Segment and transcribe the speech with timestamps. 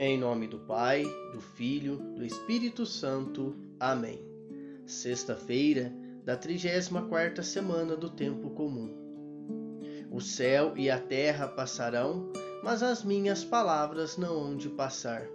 [0.00, 3.56] Em nome do Pai, do Filho, do Espírito Santo.
[3.80, 4.20] Amém.
[4.86, 5.92] Sexta-feira
[6.24, 8.94] da 34ª semana do tempo comum.
[10.08, 12.32] O céu e a terra passarão,
[12.62, 15.26] mas as minhas palavras não hão de passar.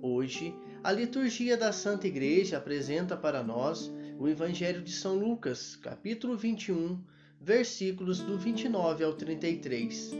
[0.00, 6.34] Hoje, a liturgia da Santa Igreja apresenta para nós o Evangelho de São Lucas, capítulo
[6.34, 6.98] 21,
[7.38, 10.12] versículos do 29 ao 33.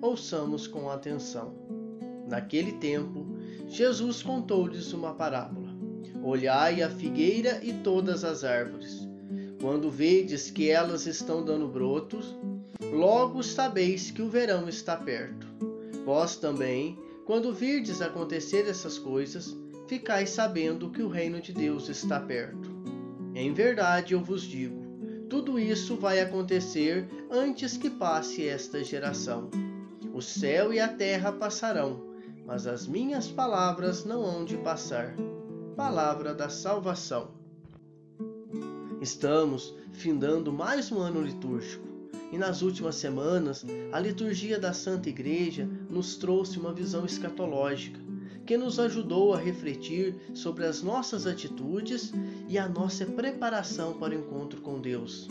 [0.00, 1.77] Ouçamos com atenção.
[2.28, 3.26] Naquele tempo,
[3.66, 5.68] Jesus contou-lhes uma parábola.
[6.22, 9.08] Olhai a figueira e todas as árvores.
[9.60, 12.36] Quando vedes que elas estão dando brotos,
[12.92, 15.46] logo sabeis que o verão está perto.
[16.04, 22.20] Vós também, quando virdes acontecer essas coisas, ficais sabendo que o reino de Deus está
[22.20, 22.70] perto.
[23.34, 24.82] Em verdade eu vos digo,
[25.28, 29.50] tudo isso vai acontecer antes que passe esta geração.
[30.12, 32.07] O céu e a terra passarão,
[32.48, 35.14] mas as minhas palavras não hão de passar.
[35.76, 37.28] Palavra da salvação.
[39.02, 41.86] Estamos findando mais um ano litúrgico
[42.32, 48.00] e nas últimas semanas a liturgia da Santa Igreja nos trouxe uma visão escatológica
[48.46, 52.14] que nos ajudou a refletir sobre as nossas atitudes
[52.48, 55.28] e a nossa preparação para o encontro com Deus.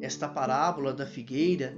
[0.00, 1.76] Esta parábola da figueira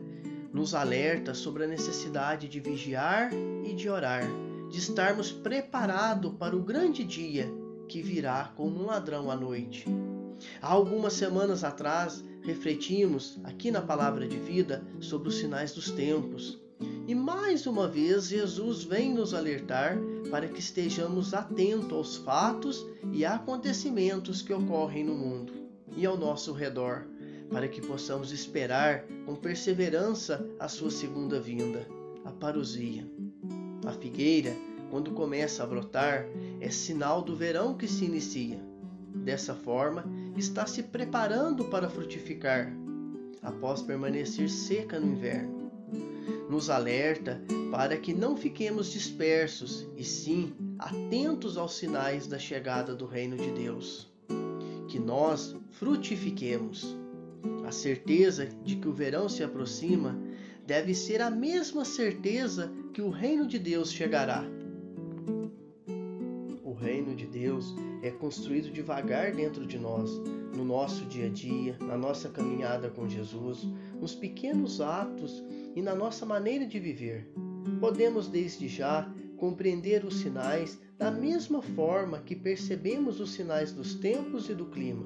[0.53, 3.31] nos alerta sobre a necessidade de vigiar
[3.65, 4.29] e de orar
[4.71, 7.53] de estarmos preparados para o grande dia
[7.89, 9.85] que virá como um ladrão à noite.
[10.63, 16.59] Há algumas semanas atrás, refletimos aqui na Palavra de Vida sobre os sinais dos tempos.
[17.07, 19.99] E mais uma vez, Jesus vem nos alertar
[20.31, 25.53] para que estejamos atentos aos fatos e acontecimentos que ocorrem no mundo
[25.97, 27.07] e ao nosso redor,
[27.51, 31.87] para que possamos esperar com perseverança a sua segunda vinda,
[32.25, 33.05] a parousia.
[33.85, 34.55] A figueira,
[34.91, 36.27] quando começa a brotar,
[36.61, 38.61] é sinal do verão que se inicia.
[39.15, 40.05] Dessa forma,
[40.37, 42.73] está se preparando para frutificar,
[43.43, 45.71] após permanecer seca no inverno.
[46.49, 53.07] Nos alerta para que não fiquemos dispersos e sim atentos aos sinais da chegada do
[53.07, 54.11] reino de Deus.
[54.89, 56.97] Que nós frutifiquemos.
[57.67, 60.19] A certeza de que o verão se aproxima
[60.71, 64.45] deve ser a mesma certeza que o reino de Deus chegará.
[66.63, 70.09] O reino de Deus é construído devagar dentro de nós,
[70.57, 73.67] no nosso dia a dia, na nossa caminhada com Jesus,
[74.01, 75.43] nos pequenos atos
[75.75, 77.29] e na nossa maneira de viver.
[77.81, 84.49] Podemos desde já compreender os sinais da mesma forma que percebemos os sinais dos tempos
[84.49, 85.05] e do clima.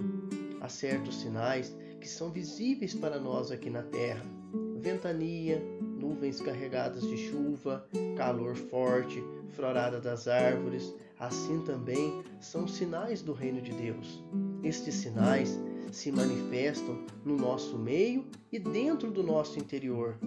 [0.61, 4.44] Há certos sinais que são visíveis para nós aqui na Terra:
[4.85, 13.33] ventania, nuvens carregadas de chuva, calor forte, florada das árvores, assim também são sinais do
[13.33, 14.23] reino de Deus.
[14.63, 15.59] Estes sinais
[15.91, 20.19] se manifestam no nosso meio e dentro do nosso interior.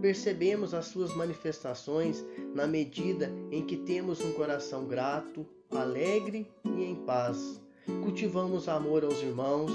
[0.00, 2.24] Percebemos as suas manifestações
[2.54, 7.60] na medida em que temos um coração grato, alegre e em paz.
[8.04, 9.72] Cultivamos amor aos irmãos,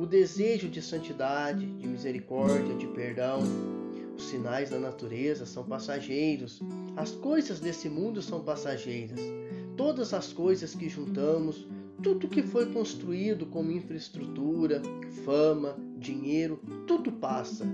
[0.00, 3.40] o desejo de santidade, de misericórdia, de perdão,
[4.16, 6.58] os sinais da natureza são passageiros.
[6.96, 9.20] As coisas desse mundo são passageiras.
[9.76, 11.68] Todas as coisas que juntamos,
[12.02, 14.80] tudo que foi construído como infraestrutura,
[15.22, 17.66] fama, dinheiro, tudo passa.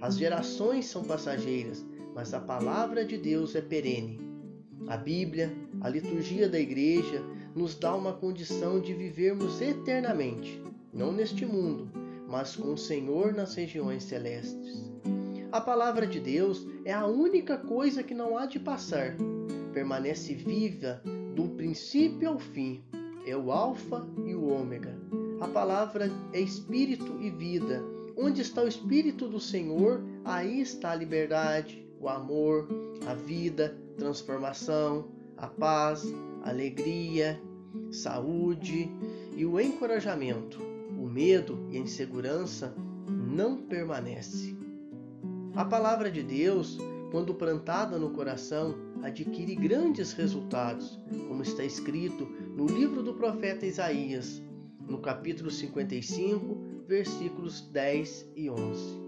[0.00, 4.20] As gerações são passageiras, mas a palavra de Deus é perene.
[4.86, 7.20] A Bíblia, a liturgia da igreja,
[7.56, 11.90] nos dá uma condição de vivermos eternamente, não neste mundo,
[12.28, 14.92] mas com o Senhor nas regiões celestes.
[15.50, 19.16] A palavra de Deus é a única coisa que não há de passar.
[19.72, 21.02] Permanece viva
[21.34, 22.82] do princípio ao fim.
[23.26, 24.98] É o Alfa e o Ômega.
[25.40, 27.82] A palavra é espírito e vida.
[28.16, 32.68] Onde está o espírito do Senhor, aí está a liberdade, o amor,
[33.06, 36.04] a vida, transformação, a paz,
[36.42, 37.40] alegria,
[37.90, 38.90] saúde
[39.36, 40.71] e o encorajamento.
[41.02, 42.72] O medo e a insegurança
[43.08, 44.56] não permanece.
[45.52, 46.78] A palavra de Deus,
[47.10, 52.24] quando plantada no coração, adquire grandes resultados, como está escrito
[52.56, 54.40] no livro do profeta Isaías,
[54.88, 59.02] no capítulo 55, versículos 10 e 11.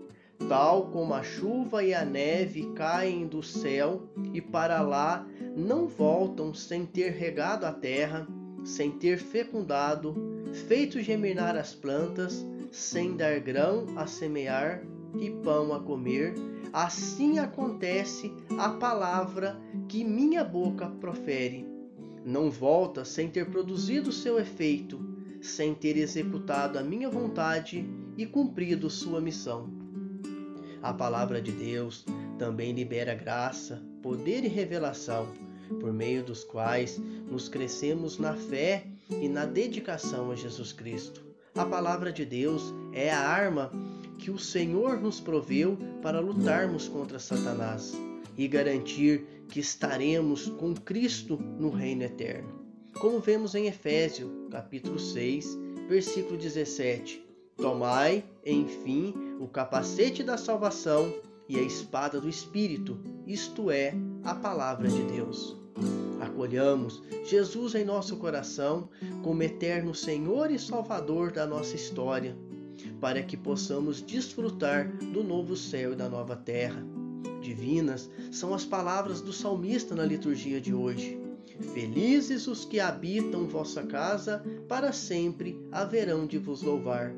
[0.49, 5.25] Tal como a chuva e a neve caem do céu e para lá
[5.57, 8.27] não voltam sem ter regado a terra,
[8.65, 14.83] sem ter fecundado, feito germinar as plantas, sem dar grão a semear,
[15.21, 16.35] e pão a comer,
[16.73, 19.57] assim acontece a palavra
[19.89, 21.67] que minha boca profere.
[22.25, 24.99] Não volta sem ter produzido seu efeito,
[25.41, 29.69] sem ter executado a minha vontade e cumprido sua missão.
[30.83, 32.05] A palavra de Deus
[32.39, 35.29] também libera graça, poder e revelação,
[35.81, 36.99] por meio dos quais
[37.31, 41.23] nos crescemos na fé e na dedicação a Jesus Cristo.
[41.55, 43.71] A palavra de Deus é a arma
[44.19, 47.93] que o Senhor nos proveu para lutarmos contra Satanás
[48.37, 52.65] e garantir que estaremos com Cristo no reino eterno.
[52.99, 55.59] Como vemos em Efésios, capítulo 6,
[55.89, 57.25] versículo 17:
[57.57, 61.15] Tomai, enfim, o capacete da salvação
[61.49, 65.64] e a espada do espírito, isto é, a palavra de Deus
[66.25, 68.89] acolhamos Jesus em nosso coração
[69.23, 72.37] como eterno Senhor e Salvador da nossa história,
[73.01, 76.85] para que possamos desfrutar do novo céu e da nova terra.
[77.41, 81.21] Divinas são as palavras do salmista na liturgia de hoje.
[81.73, 87.15] Felizes os que habitam vossa casa, para sempre haverão de vos louvar.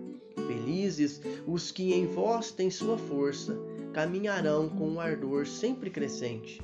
[0.47, 3.57] Felizes os que em vós têm sua força,
[3.93, 6.61] caminharão com um ardor sempre crescente.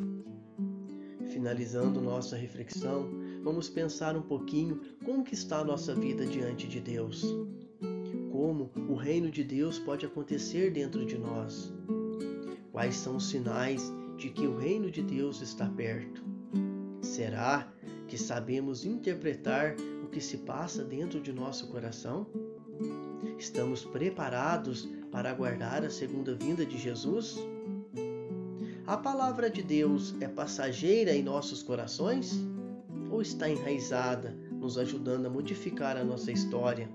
[1.32, 3.08] Finalizando nossa reflexão,
[3.43, 7.25] vamos pensar um pouquinho como que está a nossa vida diante de Deus.
[8.31, 11.73] Como o reino de Deus pode acontecer dentro de nós?
[12.70, 16.23] Quais são os sinais de que o reino de Deus está perto?
[17.00, 17.73] Será
[18.06, 19.75] que sabemos interpretar
[20.05, 22.26] o que se passa dentro de nosso coração?
[23.38, 27.38] Estamos preparados para aguardar a segunda vinda de Jesus?
[28.93, 32.39] A palavra de Deus é passageira em nossos corações
[33.11, 36.91] ou está enraizada, nos ajudando a modificar a nossa história?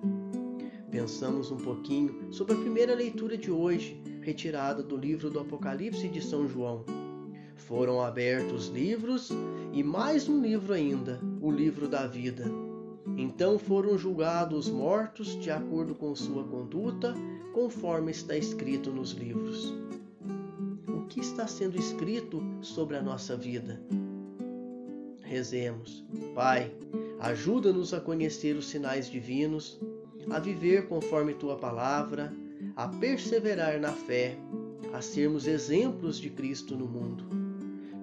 [0.91, 6.21] Pensamos um pouquinho sobre a primeira leitura de hoje, retirada do livro do Apocalipse de
[6.21, 6.85] São João.
[7.55, 9.31] Foram abertos livros
[9.73, 12.45] e mais um livro ainda, o livro da vida.
[13.17, 17.15] Então foram julgados os mortos de acordo com sua conduta,
[17.55, 19.73] conforme está escrito nos livros
[21.07, 23.81] que está sendo escrito sobre a nossa vida.
[25.23, 26.05] Rezemos.
[26.33, 26.71] Pai,
[27.19, 29.79] ajuda-nos a conhecer os sinais divinos,
[30.29, 32.33] a viver conforme tua palavra,
[32.75, 34.37] a perseverar na fé,
[34.93, 37.25] a sermos exemplos de Cristo no mundo.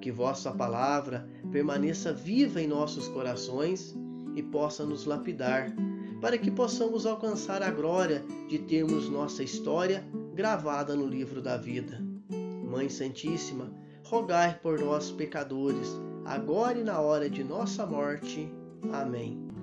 [0.01, 3.95] Que vossa palavra permaneça viva em nossos corações
[4.35, 5.75] e possa nos lapidar,
[6.21, 10.05] para que possamos alcançar a glória de termos nossa história
[10.35, 12.14] gravada no livro da vida.
[12.75, 13.73] Mãe Santíssima,
[14.05, 15.89] rogai por nós, pecadores,
[16.25, 18.53] agora e na hora de nossa morte.
[18.93, 19.54] Amém.